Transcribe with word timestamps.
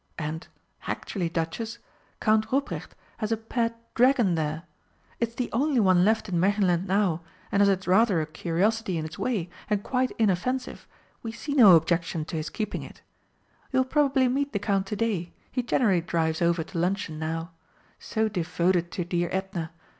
And 0.17 0.47
actually, 0.87 1.29
Duchess! 1.29 1.77
Count 2.19 2.47
Ruprecht 2.51 2.95
has 3.17 3.31
a 3.31 3.37
pet 3.37 3.77
dragon 3.93 4.33
there 4.33 4.63
it's 5.19 5.35
the 5.35 5.47
only 5.53 5.79
one 5.79 6.03
left 6.03 6.27
in 6.27 6.39
Märchenland 6.41 6.87
now, 6.87 7.21
and 7.51 7.61
as 7.61 7.69
it's 7.69 7.85
rather 7.87 8.19
a 8.19 8.25
curiosity 8.25 8.97
in 8.97 9.05
its 9.05 9.19
way, 9.19 9.47
and 9.69 9.83
quite 9.83 10.09
inoffensive, 10.17 10.87
we 11.21 11.31
see 11.31 11.53
no 11.53 11.75
objection 11.75 12.25
to 12.25 12.35
his 12.35 12.49
keeping 12.49 12.81
it. 12.81 13.03
You 13.71 13.81
will 13.81 13.85
probably 13.85 14.27
meet 14.27 14.53
the 14.53 14.57
Count 14.57 14.87
to 14.87 14.95
day, 14.95 15.33
he 15.51 15.61
generally 15.61 16.01
drives 16.01 16.41
over 16.41 16.63
to 16.63 16.79
luncheon 16.79 17.19
now 17.19 17.51
so 17.99 18.27
devoted 18.27 18.89
to 18.93 19.05
dear 19.05 19.29
Edna! 19.31 19.69